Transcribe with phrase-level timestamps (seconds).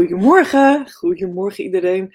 [0.00, 2.14] Goedemorgen, goedemorgen iedereen.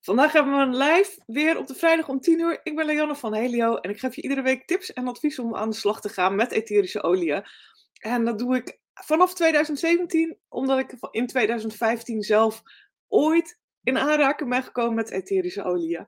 [0.00, 2.60] Vandaag hebben we een live weer op de vrijdag om 10 uur.
[2.62, 5.54] Ik ben Leanne van Helio en ik geef je iedere week tips en advies om
[5.54, 7.44] aan de slag te gaan met etherische oliën.
[8.00, 12.62] En dat doe ik vanaf 2017, omdat ik in 2015 zelf
[13.08, 16.06] ooit in aanraking ben gekomen met etherische oliën.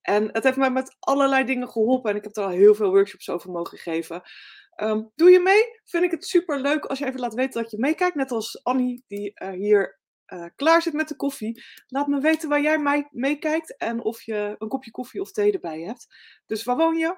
[0.00, 2.90] En het heeft mij met allerlei dingen geholpen en ik heb er al heel veel
[2.90, 4.22] workshops over mogen geven.
[4.70, 5.62] Ehm, doe je mee?
[5.84, 8.14] Vind ik het super leuk als je even laat weten dat je meekijkt.
[8.14, 9.97] Net als Annie, die uh, hier
[10.32, 11.62] uh, klaar zit met de koffie.
[11.86, 15.80] Laat me weten waar jij meekijkt en of je een kopje koffie of thee erbij
[15.80, 16.06] hebt.
[16.46, 17.16] Dus waar woon je?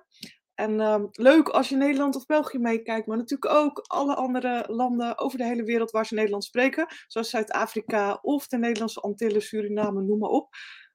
[0.54, 5.18] En um, leuk als je Nederland of België meekijkt, maar natuurlijk ook alle andere landen
[5.18, 6.86] over de hele wereld waar ze Nederlands spreken.
[7.06, 10.48] Zoals Zuid-Afrika of de Nederlandse Antillen, Suriname, noem maar op.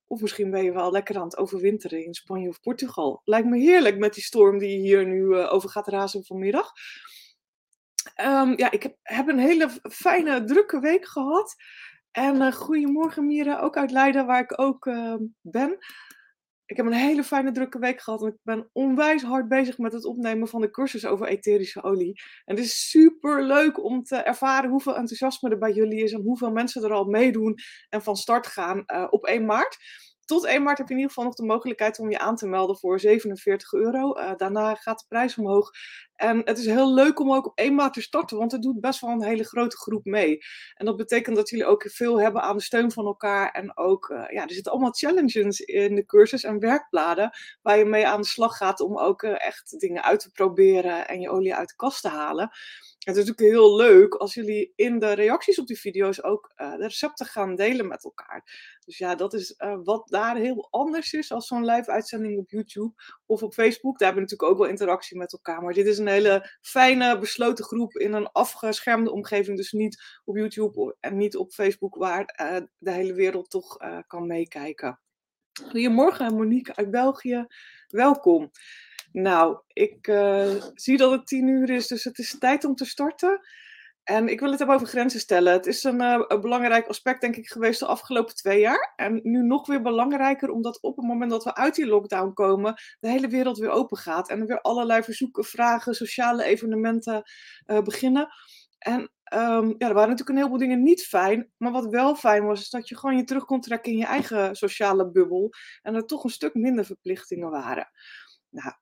[0.07, 3.21] Of misschien ben je wel lekker aan het overwinteren in Spanje of Portugal.
[3.23, 6.71] Lijkt me heerlijk met die storm die hier nu uh, over gaat razen vanmiddag.
[8.21, 11.55] Um, ja, ik heb, een hele fijne, drukke week gehad.
[12.15, 15.77] En uh, goedemorgen Mira, ook uit Leiden, waar ik ook uh, ben.
[16.65, 18.21] Ik heb een hele fijne, drukke week gehad.
[18.21, 22.21] En ik ben onwijs hard bezig met het opnemen van de cursus over etherische olie.
[22.45, 26.11] En het is super leuk om te ervaren hoeveel enthousiasme er bij jullie is.
[26.11, 27.55] En hoeveel mensen er al meedoen
[27.89, 29.77] en van start gaan uh, op 1 maart
[30.25, 32.47] tot 1 maart heb je in ieder geval nog de mogelijkheid om je aan te
[32.47, 34.17] melden voor 47 euro.
[34.17, 35.71] Uh, daarna gaat de prijs omhoog.
[36.15, 38.79] En het is heel leuk om ook op 1 maart te starten, want het doet
[38.79, 40.37] best wel een hele grote groep mee.
[40.73, 43.51] En dat betekent dat jullie ook veel hebben aan de steun van elkaar.
[43.51, 47.29] En ook, uh, ja, er zitten allemaal challenges in de cursus en werkbladen
[47.61, 51.07] waar je mee aan de slag gaat om ook uh, echt dingen uit te proberen
[51.07, 52.49] en je olie uit de kast te halen.
[53.05, 56.71] Het is natuurlijk heel leuk als jullie in de reacties op die video's ook uh,
[56.71, 58.43] de recepten gaan delen met elkaar.
[58.85, 62.49] Dus ja, dat is uh, wat daar heel anders is als zo'n live uitzending op
[62.49, 62.93] YouTube
[63.25, 63.99] of op Facebook.
[63.99, 65.61] Daar hebben we natuurlijk ook wel interactie met elkaar.
[65.61, 69.57] Maar dit is een hele fijne, besloten groep in een afgeschermde omgeving.
[69.57, 74.27] Dus niet op YouTube en niet op Facebook, waar uh, de hele wereld toch kan
[74.27, 74.99] meekijken.
[75.63, 77.45] Goedemorgen, Monique uit België.
[77.87, 78.51] Welkom.
[79.15, 82.85] Nou, ik uh, zie dat het tien uur is, dus het is tijd om te
[82.85, 83.39] starten.
[84.03, 85.53] En ik wil het hebben over grenzen stellen.
[85.53, 88.93] Het is een, uh, een, belangrijk aspect, denk ik, geweest de afgelopen twee jaar.
[88.95, 92.73] En nu nog weer belangrijker, omdat op het moment dat we uit die lockdown komen,
[92.99, 94.29] de hele wereld weer open gaat.
[94.29, 97.23] En er weer allerlei verzoeken, vragen, sociale evenementen
[97.65, 98.27] uh, beginnen.
[98.77, 98.99] En
[99.33, 101.51] um, ja, er waren natuurlijk een heleboel dingen niet fijn.
[101.57, 104.05] Maar wat wel fijn was, is dat je gewoon je terug kon trekken in je
[104.05, 105.49] eigen sociale bubbel.
[105.81, 107.89] En er toch een stuk minder verplichtingen waren.
[108.49, 108.73] Nou,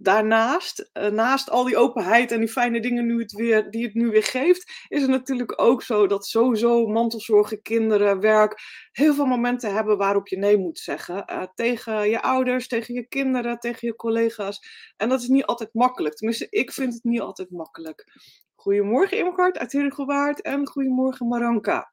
[0.00, 3.94] daarnaast, uh, naast al die openheid en die fijne dingen nu het weer, die het
[3.94, 8.60] nu weer geeft, is het natuurlijk ook zo dat sowieso mantelzorgen, kinderen, werk,
[8.92, 11.24] heel veel momenten hebben waarop je nee moet zeggen.
[11.30, 14.60] Uh, tegen je ouders, tegen je kinderen, tegen je collega's.
[14.96, 16.14] En dat is niet altijd makkelijk.
[16.14, 18.04] Tenminste, ik vind het niet altijd makkelijk.
[18.54, 21.92] Goedemorgen Imkart uit Herengewaard en goedemorgen Maranka.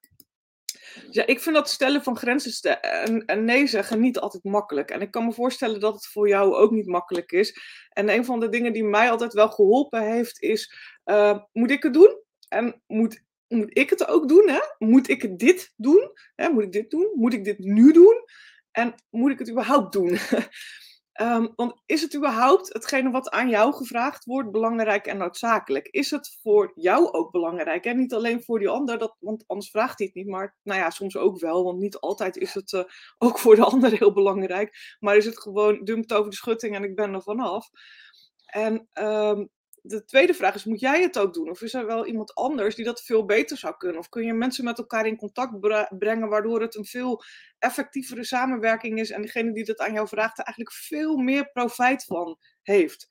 [1.10, 4.90] Ja, ik vind dat stellen van grenzen en, en, nee zeggen niet altijd makkelijk.
[4.92, 7.60] En ik kan me voorstellen dat het voor jou ook niet makkelijk is.
[7.90, 10.74] En een van de dingen die mij altijd wel geholpen heeft is,
[11.06, 12.22] uh, moet ik het doen?
[12.48, 14.50] En moet, moet ik het ook doen?
[14.50, 14.60] Hè?
[14.78, 16.12] Moet ik dit doen?
[16.36, 16.50] Hè?
[16.50, 17.12] Moet ik dit doen?
[17.16, 18.24] Moet ik dit nu doen?
[18.72, 20.18] En moet ik het überhaupt doen?
[21.22, 25.88] Um, want is het überhaupt hetgene wat aan jou gevraagd wordt belangrijk en noodzakelijk?
[25.88, 27.86] Is het voor jou ook belangrijk?
[27.86, 30.28] En niet alleen voor die ander, dat, want anders vraagt hij het niet.
[30.28, 32.84] Maar nou ja, soms ook wel, want niet altijd is het uh,
[33.28, 34.98] ook voor de ander heel belangrijk.
[35.00, 37.70] Maar is het gewoon dumpt over de schutting en ik ben er vanaf.
[38.46, 39.50] En um,
[39.82, 41.50] de tweede vraag is, moet jij het ook doen?
[41.50, 44.00] Of is er wel iemand anders die dat veel beter zou kunnen?
[44.00, 45.60] Of kun je mensen met elkaar in contact
[45.98, 47.24] brengen, waardoor het een veel
[47.60, 52.04] effectievere samenwerking is en degene die dat aan jou vraagt er eigenlijk veel meer profijt
[52.04, 53.08] van heeft?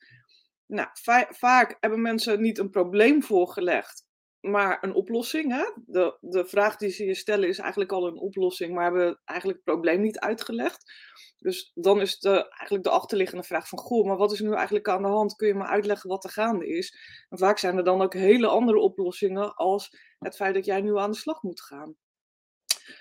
[0.66, 0.88] Nou,
[1.30, 4.04] vaak hebben mensen niet een probleem voorgelegd,
[4.40, 5.52] maar een oplossing.
[5.52, 5.70] Hè?
[5.86, 9.58] De, de vraag die ze je stellen is eigenlijk al een oplossing, maar hebben eigenlijk
[9.58, 10.92] het probleem niet uitgelegd.
[11.38, 14.88] Dus dan is de, eigenlijk de achterliggende vraag van, goh, maar wat is nu eigenlijk
[14.88, 15.36] aan de hand?
[15.36, 16.96] Kun je me uitleggen wat er gaande is?
[17.28, 21.10] Vaak zijn er dan ook hele andere oplossingen als het feit dat jij nu aan
[21.10, 21.96] de slag moet gaan.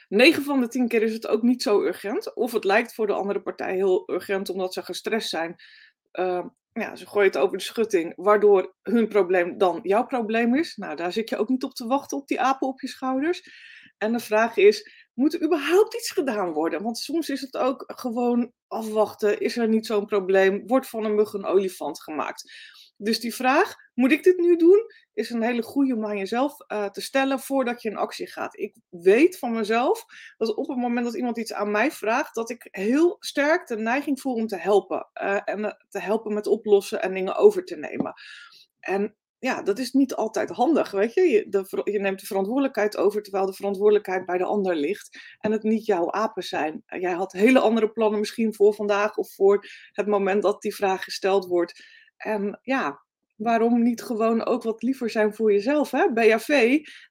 [0.07, 2.35] 9 van de 10 keer is het ook niet zo urgent.
[2.35, 5.55] Of het lijkt voor de andere partij heel urgent omdat ze gestrest zijn.
[6.13, 6.45] Uh,
[6.79, 10.75] ja, ze gooien het over de schutting, waardoor hun probleem dan jouw probleem is.
[10.75, 13.41] Nou, daar zit je ook niet op te wachten op die apen op je schouders.
[13.97, 16.83] En de vraag is, moet er überhaupt iets gedaan worden?
[16.83, 19.39] Want soms is het ook gewoon afwachten.
[19.39, 20.67] Is er niet zo'n probleem?
[20.67, 22.53] Wordt van een mug een olifant gemaakt?
[23.01, 24.85] Dus die vraag, moet ik dit nu doen?
[25.13, 28.57] Is een hele goede om aan jezelf uh, te stellen voordat je in actie gaat.
[28.57, 30.05] Ik weet van mezelf
[30.37, 33.77] dat op het moment dat iemand iets aan mij vraagt, dat ik heel sterk de
[33.77, 35.09] neiging voel om te helpen.
[35.21, 38.13] Uh, en uh, te helpen met oplossen en dingen over te nemen.
[38.79, 41.21] En ja, dat is niet altijd handig, weet je.
[41.21, 45.19] Je, je, neemt de verantwoordelijkheid over, terwijl de verantwoordelijkheid bij de ander ligt.
[45.39, 46.83] En het niet jouw apen zijn.
[46.85, 51.03] Jij had hele andere plannen misschien voor vandaag of voor het moment dat die vraag
[51.03, 51.83] gesteld wordt.
[52.19, 53.03] En ja,
[53.35, 55.91] waarom niet gewoon ook wat liever zijn voor jezelf?
[55.91, 56.13] Hè?
[56.13, 56.47] BAV,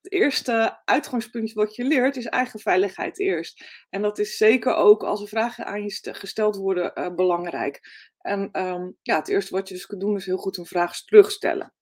[0.01, 3.65] het eerste uitgangspuntje wat je leert, is eigen veiligheid eerst.
[3.91, 7.81] En dat is zeker ook als er vragen aan je gesteld worden uh, belangrijk.
[8.19, 11.05] En um, ja, het eerste wat je dus kunt doen is heel goed een vraag
[11.05, 11.73] terugstellen.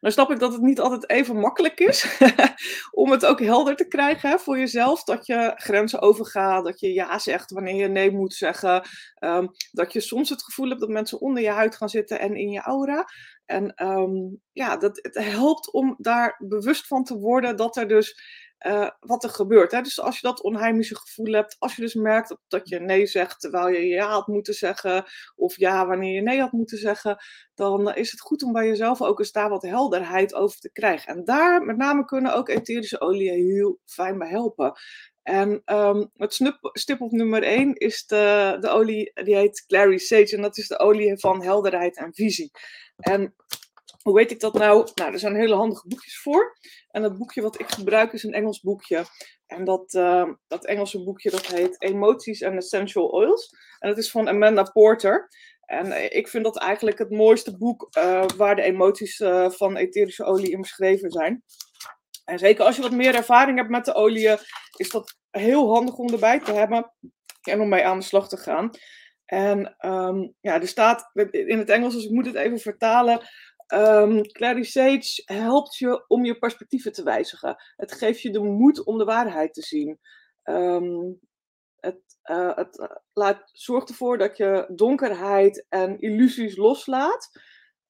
[0.00, 2.18] Nou snap ik dat het niet altijd even makkelijk is
[2.90, 5.04] om het ook helder te krijgen voor jezelf.
[5.04, 8.88] Dat je grenzen overgaat, dat je ja zegt wanneer je nee moet zeggen.
[9.18, 12.34] Um, dat je soms het gevoel hebt dat mensen onder je huid gaan zitten en
[12.34, 13.04] in je aura.
[13.44, 18.20] En um, ja, dat, het helpt om daar bewust van te worden dat er dus
[18.66, 19.72] uh, wat er gebeurt.
[19.72, 19.80] Hè?
[19.80, 23.06] Dus als je dat onheimelijke gevoel hebt, als je dus merkt dat, dat, je nee
[23.06, 25.04] zegt terwijl je ja had moeten zeggen,
[25.36, 27.16] of ja wanneer je nee had moeten zeggen,
[27.54, 31.14] dan is het goed om bij jezelf ook eens daar wat helderheid over te krijgen.
[31.14, 34.72] En daar met name kunnen ook etherische oliën heel fijn bij helpen.
[35.22, 39.98] En um, het snup, stip op nummer 1 is de, de olie, die heet Clary
[39.98, 40.36] Sage.
[40.36, 42.50] En dat is de olie van helderheid en visie.
[42.96, 43.34] En
[44.06, 44.88] hoe weet ik dat nou?
[44.94, 46.58] Nou, er zijn hele handige boekjes voor.
[46.90, 49.04] En het boekje wat ik gebruik is een Engels boekje.
[49.46, 53.50] En dat, uh, dat Engelse boekje dat heet Emoties and Essential Oils.
[53.78, 55.28] En dat is van Amanda Porter.
[55.60, 60.24] En ik vind dat eigenlijk het mooiste boek uh, waar de emoties uh, van etherische
[60.24, 61.42] olie in beschreven zijn.
[62.24, 64.38] En zeker als je wat meer ervaring hebt met de oliën,
[64.76, 66.92] is dat heel handig om erbij te hebben
[67.42, 68.70] en om mee aan de slag te gaan.
[69.24, 73.20] En um, ja, er staat in het Engels, dus ik moet het even vertalen.
[73.74, 77.56] Um, Clary Sage helpt je om je perspectieven te wijzigen.
[77.76, 79.98] Het geeft je de moed om de waarheid te zien.
[80.44, 81.20] Um,
[81.76, 87.40] het, uh, het laat, zorgt ervoor dat je donkerheid en illusies loslaat.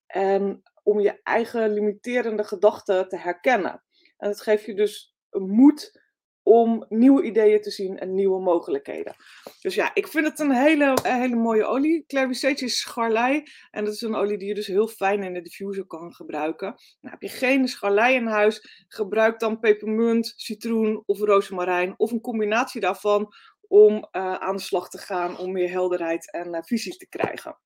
[0.05, 3.83] En om je eigen limiterende gedachten te herkennen.
[4.17, 6.06] En het geeft je dus moed
[6.47, 9.15] om nieuwe ideeën te zien en nieuwe mogelijkheden.
[9.61, 12.05] Dus ja, ik vind het een hele, hele mooie olie.
[12.05, 13.43] Clary Sage is scharlei.
[13.71, 16.67] En dat is een olie die je dus heel fijn in de diffuser kan gebruiken.
[16.67, 21.93] Nou, heb je geen scharlei in huis, gebruik dan pepermunt, citroen of rozemarijn.
[21.97, 26.47] Of een combinatie daarvan om uh, aan de slag te gaan om meer helderheid en
[26.55, 27.59] uh, visie te krijgen.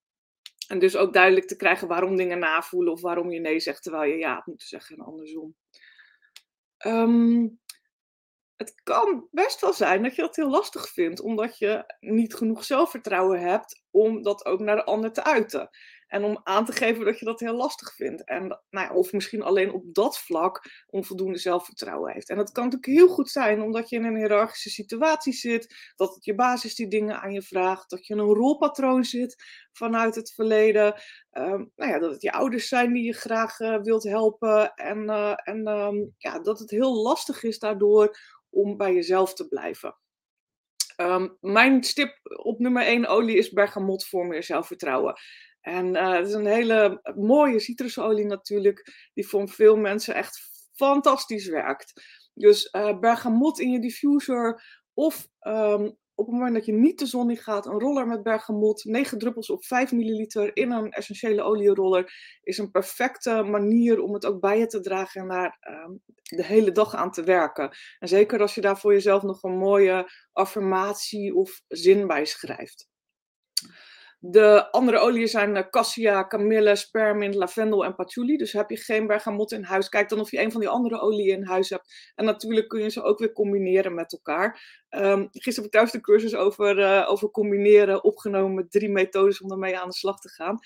[0.68, 4.12] En dus ook duidelijk te krijgen waarom dingen navoelen of waarom je nee zegt terwijl
[4.12, 5.56] je ja had moeten zeggen en andersom.
[6.86, 7.60] Um,
[8.62, 12.64] het kan best wel zijn dat je dat heel lastig vindt, omdat je niet genoeg
[12.64, 15.70] zelfvertrouwen hebt om dat ook naar de ander te uiten.
[16.08, 18.24] En om aan te geven dat je dat heel lastig vindt.
[18.24, 22.30] En, nou ja, of misschien alleen op dat vlak onvoldoende zelfvertrouwen heeft.
[22.30, 25.92] En dat kan natuurlijk heel goed zijn omdat je in een hiërarchische situatie zit.
[25.96, 27.90] Dat het je basis die dingen aan je vraagt.
[27.90, 31.02] Dat je in een rolpatroon zit vanuit het verleden.
[31.32, 34.74] Um, nou ja, dat het je ouders zijn die je graag uh, wilt helpen.
[34.74, 38.18] En, uh, en um, ja, dat het heel lastig is daardoor
[38.52, 39.96] om bij jezelf te blijven.
[40.98, 45.16] Um, mijn stip op nummer 1 olie is bergamot voor meer zelfvertrouwen.
[45.62, 50.40] En uh, het is een hele mooie citrusolie natuurlijk, die voor veel mensen echt
[50.74, 51.94] fantastisch werkt.
[52.34, 54.64] Dus uh, bergamot in je diffuser
[54.94, 58.24] of um, op het moment dat je niet de zon in gaat, een roller met
[58.24, 62.14] bergamot, 9 druppels op 5 milliliter in een essentiële olieroller,
[62.44, 66.46] is een perfecte manier om het ook bij je te dragen en daar um, de
[66.46, 67.70] hele dag aan te werken.
[68.00, 72.91] En zeker als je daar voor jezelf nog een mooie affirmatie of zin bij schrijft.
[74.24, 78.38] De andere oliën zijn eh, cassia, kamille, spermint, lavendel en patchouli.
[78.38, 81.00] Dus heb je geen bergamot in huis, kijk dan of je een van die andere
[81.00, 82.12] oliën in huis hebt.
[82.16, 84.80] En natuurlijk kun je ze ook weer combineren met elkaar.
[84.90, 89.42] Um, gisteren heb ik thuis de cursus over, uh, over combineren opgenomen met drie methodes
[89.42, 90.60] om ermee aan de slag te gaan.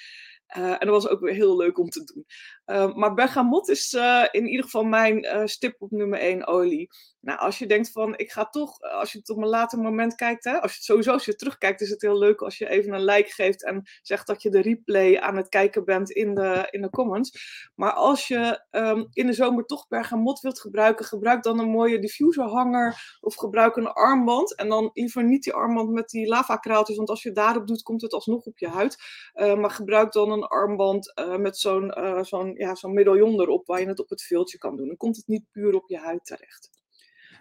[0.58, 2.26] Uh, en dat was ook weer heel leuk om te doen.
[2.66, 3.94] Uh, maar bergamot is
[4.32, 6.88] in ieder geval mijn stip op nummer 1 olie.
[7.26, 10.16] Nou, als je denkt van, ik ga toch, als je het op een later moment
[10.16, 12.94] kijkt, hè, als je sowieso als je terugkijkt, is het heel leuk als je even
[12.94, 16.68] een like geeft en zegt dat je de replay aan het kijken bent in de,
[16.70, 17.32] in de comments.
[17.76, 22.00] Maar als je um, in de zomer toch bergamot wilt gebruiken, gebruik dan een mooie
[22.00, 24.56] diffuserhanger of gebruik een armband.
[24.56, 28.02] En dan liever niet die armband met die lavakraaltjes, want als je daarop doet, komt
[28.02, 28.98] het alsnog op je huid.
[29.34, 33.80] maar gebruik dan een armband uh, met zo'n uh, zo'n ja, zo'n medaillon erop waar
[33.80, 34.88] je het op het veeltje kan doen.
[34.88, 36.75] Dan komt het niet puur op je huid terecht.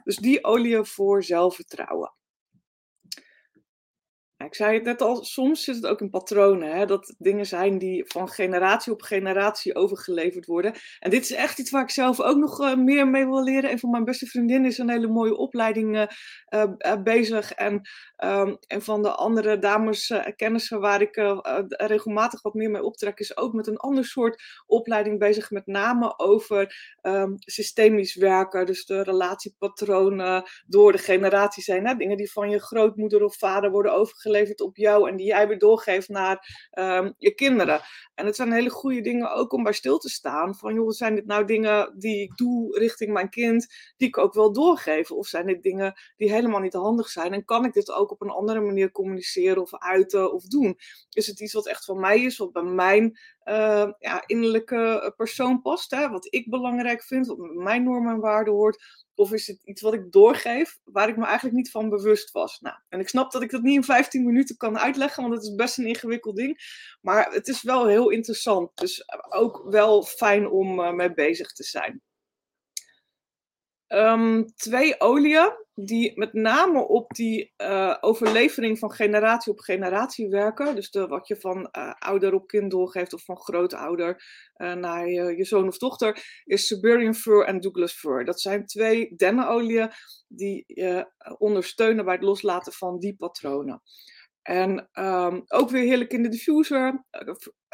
[0.04, 2.12] Dus die olie voor zelfvertrouwen.
[4.44, 6.76] Ik zei het net al, soms zit het ook in patronen.
[6.76, 6.86] Hè?
[6.86, 10.74] Dat dingen zijn die van generatie op generatie overgeleverd worden.
[10.98, 13.70] En dit is echt iets waar ik zelf ook nog uh, meer mee wil leren.
[13.70, 16.04] Een van mijn beste vriendinnen is een hele mooie opleiding uh,
[16.78, 17.52] uh, bezig.
[17.52, 17.88] En,
[18.24, 21.16] um, en van de andere dames, kennissen waar ik
[21.68, 25.50] regelmatig wat meer mee optrek, is ook met een ander soort opleiding bezig.
[25.50, 28.66] Met name over um, systemisch werken.
[28.66, 31.86] Dus de relatiepatronen door de generaties heen.
[31.86, 31.94] Hè?
[31.94, 35.48] Dingen die van je grootmoeder of vader worden overgeleverd geleverd op jou en die jij
[35.48, 37.80] weer doorgeeft naar um, je kinderen.
[38.14, 40.54] En het zijn hele goede dingen ook om bij stil te staan.
[40.54, 44.34] Van joh, zijn dit nou dingen die ik doe richting mijn kind, die ik ook
[44.34, 45.10] wel doorgeef?
[45.10, 47.32] Of zijn dit dingen die helemaal niet handig zijn?
[47.32, 50.78] En kan ik dit ook op een andere manier communiceren of uiten of doen?
[51.10, 55.62] Is het iets wat echt van mij is, wat bij mijn uh, ja, innerlijke persoon
[55.62, 55.90] past?
[55.90, 56.08] Hè?
[56.08, 59.04] Wat ik belangrijk vind, wat mijn normen en waarden hoort?
[59.14, 62.60] Of is het iets wat ik doorgeef, waar ik me eigenlijk niet van bewust was?
[62.60, 65.42] Nou, en ik snap dat ik dat niet in 15 minuten kan uitleggen, want het
[65.42, 66.58] is best een ingewikkeld ding.
[67.00, 68.70] Maar het is wel heel interessant.
[68.74, 72.02] Dus ook wel fijn om mee bezig te zijn.
[73.88, 80.74] Um, twee oliën die met name op die uh, overlevering van generatie op generatie werken.
[80.74, 84.22] Dus de, wat je van uh, ouder op kind doorgeeft of van grootouder
[84.56, 88.24] uh, naar je, zoon of dochter, is Siberian Fur en Douglas Fur.
[88.24, 89.90] Dat zijn twee dennenolieën
[90.28, 93.82] die je ondersteunen bij het loslaten van die patronen.
[94.42, 97.04] En um, ook weer heerlijk in de diffuser.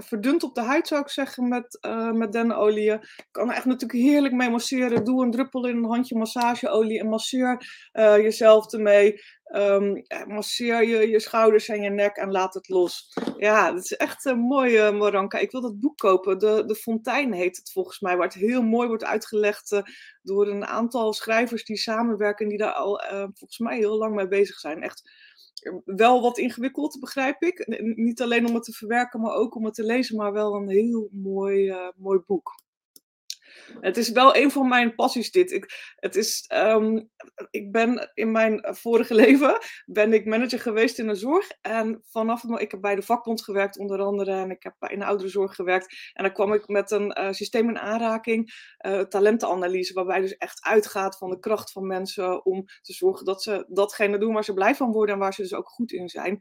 [0.03, 2.99] Verdund op de huid zou ik zeggen met, uh, met dennenolie.
[3.31, 5.05] Kan er echt natuurlijk heerlijk mee masseren.
[5.05, 9.21] Doe een druppel in een handje massageolie en masseer uh, jezelf ermee.
[9.55, 13.13] Um, masseer je, je schouders en je nek en laat het los.
[13.37, 15.39] Ja, dat is echt een mooie Moranka.
[15.39, 16.39] Ik wil dat boek kopen.
[16.39, 18.17] De, de Fontein heet het volgens mij.
[18.17, 19.81] Waar het heel mooi wordt uitgelegd uh,
[20.23, 22.45] door een aantal schrijvers die samenwerken.
[22.45, 24.83] En die daar al volgens mij heel lang mee bezig zijn.
[24.83, 25.29] Echt
[25.85, 27.81] wel wat ingewikkeld, begrijp ik.
[27.97, 30.69] Niet alleen om het te verwerken, maar ook om het te lezen, maar wel een
[30.69, 32.53] heel mooi, uh, mooi boek.
[33.81, 35.53] Het is wel een van mijn passies dit.
[35.53, 37.11] Ik, het is, um,
[37.51, 41.49] ik ben in mijn vorige leven ben ik manager geweest in de zorg.
[41.61, 44.33] En vanaf het ik heb bij de vakbond gewerkt onder andere.
[44.33, 46.13] En ik heb in de ouderenzorg gewerkt.
[46.13, 48.53] En dan kwam ik met een uh, systeem in aanraking.
[48.87, 49.93] Uh, talentenanalyse.
[49.93, 52.45] Waarbij dus echt uitgaat van de kracht van mensen.
[52.45, 55.15] Om te zorgen dat ze datgene doen waar ze blij van worden.
[55.15, 56.39] En waar ze dus ook goed in zijn.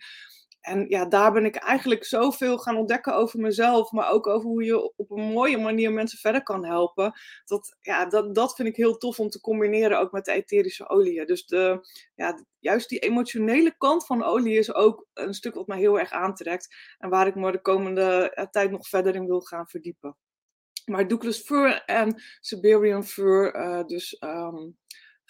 [0.62, 4.64] En ja, daar ben ik eigenlijk zoveel gaan ontdekken over mezelf, maar ook over hoe
[4.64, 7.14] je op een mooie manier mensen verder kan helpen.
[7.46, 10.90] Dat, ja, dat, dat vind ik heel tof om te combineren ook met de etherische
[10.90, 11.26] oliën.
[11.26, 15.80] Dus de, ja, juist die emotionele kant van olie is ook een stuk wat mij
[15.80, 16.76] heel erg aantrekt.
[16.98, 20.18] En waar ik me de komende eh, tijd nog verder in wil gaan verdiepen.
[20.86, 24.78] Maar Douglas Fur en Siberian Fur, uh, dus um,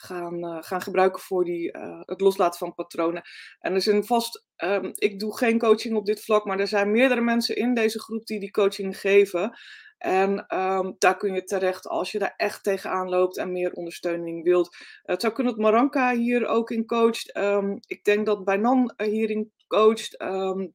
[0.01, 3.21] gaan, uh, gaan gebruiken voor die, uh, het loslaten van patronen.
[3.59, 6.91] En er zijn vast, um, ik doe geen coaching op dit vlak, maar er zijn
[6.91, 9.57] meerdere mensen in deze groep die die coaching geven.
[9.97, 14.43] En um, daar kun je terecht als je daar echt tegenaan loopt en meer ondersteuning
[14.43, 14.75] wilt.
[15.03, 17.37] Het zou kunnen dat Maranka hier ook in coacht.
[17.37, 20.21] Um, ik denk dat Bijnan hierin coacht.
[20.21, 20.73] Um,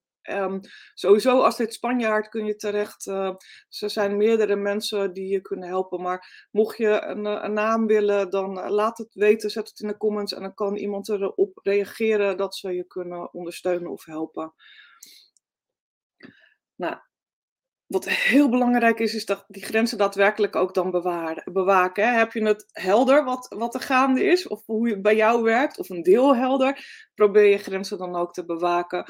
[0.95, 3.07] sowieso als dit Spanjaard kun je terecht.
[3.07, 3.35] Uh,
[3.81, 6.03] er zijn meerdere mensen die je kunnen helpen.
[6.03, 9.51] Maar mocht je een, eh, een naam willen, dan uh, laat het weten.
[9.51, 13.33] Zet het in de comments en dan kan iemand erop reageren dat ze je kunnen
[13.33, 14.55] ondersteunen of helpen.
[16.77, 16.97] Nou,
[17.87, 20.91] wat heel belangrijk is, is dat die grenzen daadwerkelijk ook dan
[21.45, 22.05] bewaken.
[22.05, 22.19] Hè?
[22.19, 25.79] Heb je het helder wat, wat er gaande is, of hoe het bij jou werkt,
[25.79, 29.05] of een deel helder, probeer je grenzen dan ook te bewaken.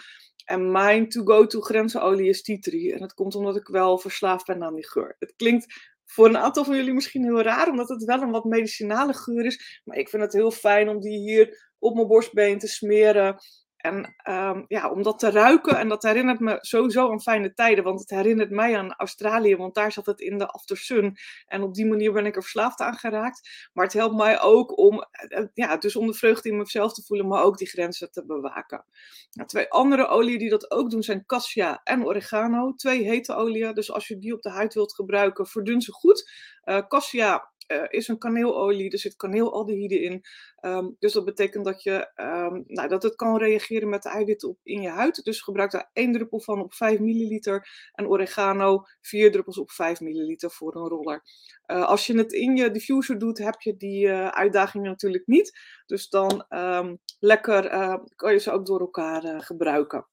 [0.45, 2.93] En mijn to-go-to grensenolie is tree.
[2.93, 5.17] En dat komt omdat ik wel verslaafd ben aan die geur.
[5.19, 8.45] Het klinkt voor een aantal van jullie misschien heel raar, omdat het wel een wat
[8.45, 9.81] medicinale geur is.
[9.85, 13.37] Maar ik vind het heel fijn om die hier op mijn borstbeen te smeren.
[13.85, 17.85] En um, ja, om dat te ruiken, en dat herinnert me sowieso aan fijne tijden,
[17.85, 21.17] want het herinnert mij aan Australië, want daar zat het in de aftersun.
[21.47, 23.69] En op die manier ben ik er verslaafd aan geraakt.
[23.73, 27.03] Maar het helpt mij ook om, uh, ja, dus om de vreugde in mezelf te
[27.03, 28.85] voelen, maar ook die grenzen te bewaken.
[29.31, 32.75] Nou, twee andere oliën die dat ook doen zijn cassia en oregano.
[32.75, 36.31] Twee hete oliën, dus als je die op de huid wilt gebruiken, verdun ze goed.
[36.65, 40.25] Uh, cassia uh, is een kaneelolie, er zit kaneelaldehyde in.
[40.61, 44.49] Um, dus dat betekent dat, je, um, nou, dat het kan reageren met de eiwitten
[44.49, 45.25] op, in je huid.
[45.25, 47.69] Dus gebruik daar één druppel van op 5 milliliter.
[47.93, 51.23] En oregano vier druppels op 5 milliliter voor een roller.
[51.67, 55.59] Uh, als je het in je diffuser doet, heb je die uh, uitdaging natuurlijk niet.
[55.87, 57.69] Dus dan um, lekker
[58.17, 60.07] kan je ze ook door elkaar gebruiken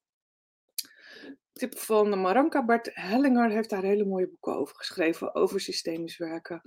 [1.61, 2.65] tip van Maranka.
[2.65, 6.61] Bert Hellinger heeft daar hele mooie boeken over geschreven, over systemisch werken.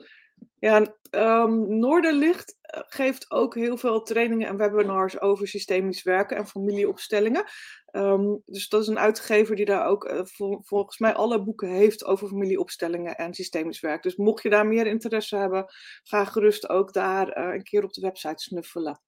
[0.58, 6.46] Ja, um, Noorderlicht eh, geeft ook heel veel trainingen en webinars over systemisch werken en
[6.46, 7.44] familieopstellingen.
[7.92, 10.20] Um, dus dat is een uitgever die daar ook uh,
[10.60, 14.02] volgens mij alle boeken heeft over familieopstellingen en systemisch werk.
[14.02, 15.64] Dus mocht je daar meer interesse hebben,
[16.02, 19.00] ga gerust ook daar uh, een keer op de website snuffelen.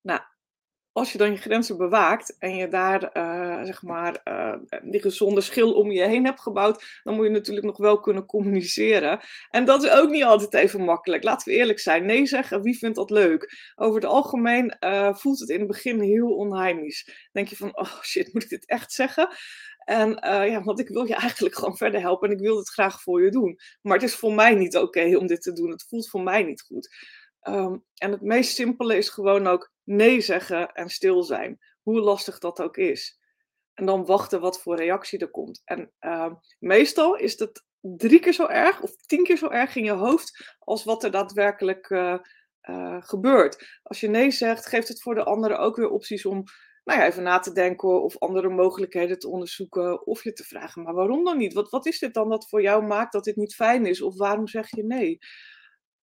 [0.00, 0.20] Nou,
[0.92, 5.40] als je dan je grenzen bewaakt en je daar uh, zeg maar uh, die gezonde
[5.40, 9.20] schil om je heen hebt gebouwd, dan moet je natuurlijk nog wel kunnen communiceren.
[9.50, 11.22] En dat is ook niet altijd even makkelijk.
[11.22, 12.06] Laten we eerlijk zijn.
[12.06, 13.72] Nee zeggen, wie vindt dat leuk?
[13.74, 17.28] Over het algemeen uh, voelt het in het begin heel onheimisch.
[17.32, 19.28] Denk je van, oh shit, moet ik dit echt zeggen?
[19.84, 23.02] En ja, want ik wil je eigenlijk gewoon verder helpen en ik wil het graag
[23.02, 23.58] voor je doen.
[23.80, 25.70] Maar het is voor mij niet oké om dit te doen.
[25.70, 26.88] Het voelt voor mij niet goed.
[27.48, 31.58] Um, en het meest simpele is gewoon ook nee zeggen en stil zijn.
[31.82, 33.20] Hoe lastig dat ook is.
[33.74, 35.62] En dan wachten wat voor reactie er komt.
[35.64, 39.84] En uh, meestal is dat drie keer zo erg of tien keer zo erg in
[39.84, 42.18] je hoofd als wat er daadwerkelijk uh,
[42.70, 43.80] uh, gebeurt.
[43.82, 46.44] Als je nee zegt, geeft het voor de anderen ook weer opties om
[46.84, 50.06] nou ja, even na te denken of andere mogelijkheden te onderzoeken.
[50.06, 51.52] Of je te vragen, maar waarom dan niet?
[51.52, 54.02] Wat, wat is dit dan dat voor jou maakt dat dit niet fijn is?
[54.02, 55.18] Of waarom zeg je nee?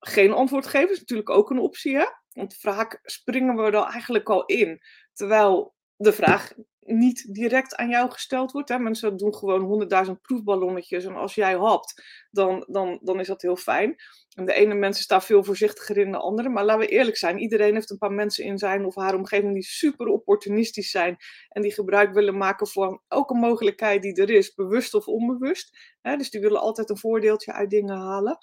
[0.07, 2.07] Geen antwoord geven is natuurlijk ook een optie, hè?
[2.33, 4.81] Want vaak springen we er eigenlijk al in.
[5.13, 8.69] Terwijl de vraag niet direct aan jou gesteld wordt.
[8.69, 8.79] Hè?
[8.79, 11.05] Mensen doen gewoon honderdduizend proefballonnetjes.
[11.05, 13.97] En als jij hapt, dan, dan, dan is dat heel fijn.
[14.35, 16.49] En de ene mensen staan veel voorzichtiger in de andere.
[16.49, 17.39] Maar laten we eerlijk zijn.
[17.39, 21.17] Iedereen heeft een paar mensen in zijn of haar omgeving die super opportunistisch zijn.
[21.49, 24.55] En die gebruik willen maken van elke mogelijkheid die er is.
[24.55, 25.79] Bewust of onbewust.
[26.01, 26.17] Hè?
[26.17, 28.39] Dus die willen altijd een voordeeltje uit dingen halen.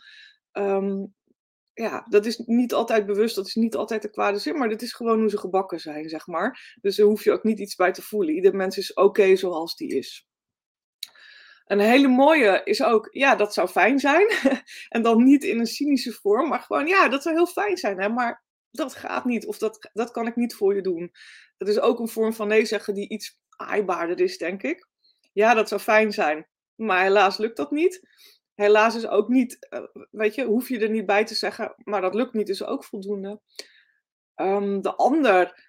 [0.52, 1.14] Um,
[1.74, 4.82] ja, dat is niet altijd bewust, dat is niet altijd de kwade zin, maar dit
[4.82, 6.78] is gewoon hoe ze gebakken zijn, zeg maar.
[6.82, 8.36] Dus daar hoef je ook niet iets bij te voelen.
[8.36, 10.28] Ieder mens is oké zoals die is.
[11.66, 14.28] Een hele mooie is ook, ja, dat zou fijn zijn.
[14.90, 18.00] en dan niet in een cynische vorm, maar gewoon, ja, dat zou heel fijn zijn,
[18.00, 18.10] hè?
[18.10, 21.12] maar dat gaat niet, of dat, dat kan ik niet voor je doen.
[21.58, 24.88] Dat is ook een vorm van nee zeggen die iets aaibaarder is, denk ik.
[25.34, 28.02] Ja, dat zou fijn zijn, maar helaas lukt dat niet
[28.56, 32.02] helaas is ook niet, uh, weet je, hoef je er niet bij te zeggen, maar
[32.02, 33.42] dat lukt niet, is ook voldoende.
[34.36, 35.66] Um, de ander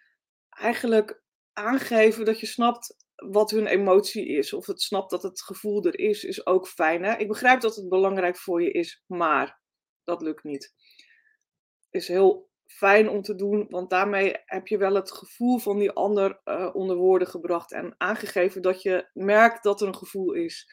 [0.49, 1.23] eigenlijk
[1.53, 5.99] aangeven dat je snapt wat hun emotie is, of het snapt dat het gevoel er
[5.99, 7.05] is, is ook fijn.
[7.05, 7.17] Hè?
[7.17, 9.61] Ik begrijp dat het belangrijk voor je is, maar
[10.05, 10.75] dat lukt niet.
[11.91, 15.91] Is heel fijn om te doen, want daarmee heb je wel het gevoel van die
[15.91, 20.73] ander uh, onder woorden gebracht en aangegeven dat je merkt dat er een gevoel is.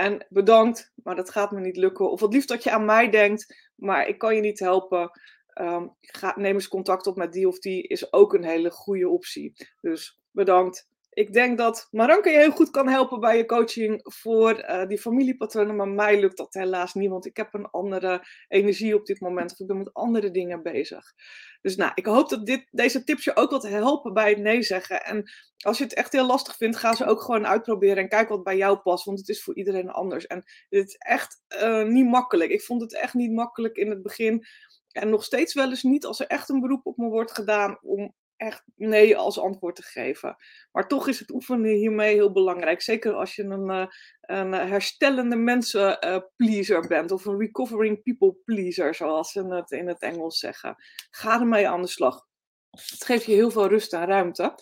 [0.00, 2.10] En bedankt, maar dat gaat me niet lukken.
[2.10, 5.10] Of het liefst dat je aan mij denkt, maar ik kan je niet helpen.
[5.54, 9.08] Um, ga, neem eens contact op met die of die, is ook een hele goede
[9.08, 9.52] optie.
[9.80, 10.88] Dus bedankt.
[11.12, 14.98] Ik denk dat Maranke je heel goed kan helpen bij je coaching voor uh, die
[14.98, 15.76] familiepatronen.
[15.76, 19.52] Maar mij lukt dat helaas niet, want ik heb een andere energie op dit moment.
[19.52, 21.12] Of ik ben met andere dingen bezig.
[21.60, 24.62] Dus nou, ik hoop dat dit, deze tips je ook wat helpen bij het nee
[24.62, 25.04] zeggen.
[25.04, 28.28] En als je het echt heel lastig vindt, ga ze ook gewoon uitproberen en kijk
[28.28, 29.04] wat bij jou past.
[29.04, 30.26] Want het is voor iedereen anders.
[30.26, 30.36] En
[30.68, 32.50] het is echt uh, niet makkelijk.
[32.50, 34.46] Ik vond het echt niet makkelijk in het begin.
[34.92, 37.78] En nog steeds wel eens niet als er echt een beroep op me wordt gedaan
[37.82, 40.36] om echt nee als antwoord te geven.
[40.72, 42.82] Maar toch is het oefenen hiermee heel belangrijk.
[42.82, 43.86] Zeker als je een, uh,
[44.20, 47.10] een herstellende mensenpleaser uh, bent.
[47.12, 50.76] Of een recovering people pleaser, zoals ze het in het Engels zeggen.
[51.10, 52.26] Ga ermee aan de slag.
[52.70, 54.54] Het geeft je heel veel rust en ruimte.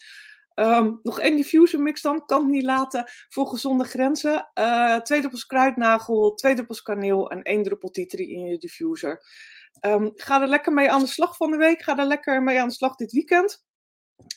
[0.54, 4.50] Um, nog één diffuser mix dan, kan niet laten voor gezonde grenzen.
[4.54, 9.22] Uh, twee druppels kruidnagel, twee druppels kaneel en één druppel tree in je diffuser.
[9.86, 11.82] Um, ga er lekker mee aan de slag van de week.
[11.82, 13.66] Ga er lekker mee aan de slag dit weekend.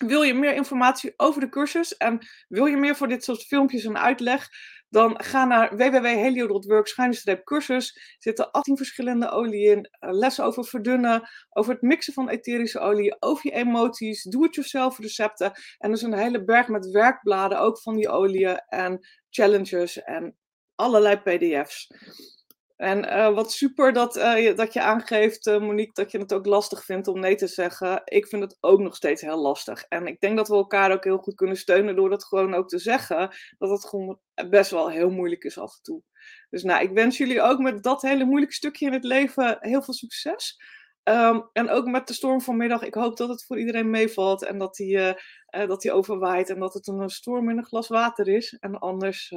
[0.05, 3.85] Wil je meer informatie over de cursus en wil je meer voor dit soort filmpjes
[3.85, 4.49] en uitleg?
[4.89, 7.95] Dan ga naar www.helio.work-cursus.
[7.95, 9.89] Er zitten 18 verschillende oliën in.
[9.99, 15.51] Eh, lessen over verdunnen, over het mixen van etherische olie, over je emoties, do-it-yourself recepten.
[15.77, 20.35] En dus een hele berg met werkbladen, ook van die oliën en challenges en
[20.75, 21.87] allerlei pdf's.
[22.81, 26.45] En uh, wat super dat, uh, dat je aangeeft, uh, Monique, dat je het ook
[26.45, 28.01] lastig vindt om nee te zeggen.
[28.03, 29.85] Ik vind het ook nog steeds heel lastig.
[29.87, 32.67] En ik denk dat we elkaar ook heel goed kunnen steunen door dat gewoon ook
[32.67, 33.35] te zeggen.
[33.57, 36.01] Dat het gewoon best wel heel moeilijk is af en toe.
[36.49, 39.81] Dus nou, ik wens jullie ook met dat hele moeilijke stukje in het leven heel
[39.81, 40.61] veel succes.
[41.03, 42.83] Um, en ook met de storm vanmiddag.
[42.83, 45.15] Ik hoop dat het voor iedereen meevalt en dat die,
[45.49, 46.49] dat die overwaait.
[46.49, 48.57] En dat het een storm in een glas water is.
[48.59, 49.33] En anders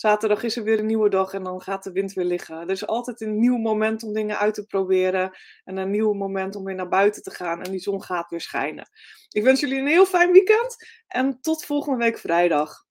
[0.00, 2.60] zaterdag is er weer een nieuwe dag en dan gaat de wind weer liggen.
[2.60, 5.38] Er is altijd een nieuw moment om dingen uit te proberen.
[5.64, 7.62] En een nieuw moment om weer naar buiten te gaan.
[7.62, 8.90] En die zon gaat weer schijnen.
[9.28, 10.76] Ik wens jullie een heel fijn weekend.
[11.06, 12.84] En tot volgende week vrijdag.